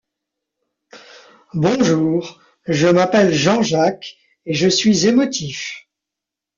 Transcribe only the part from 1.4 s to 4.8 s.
Bonjour, je m’appelle Jean-Jacques, et je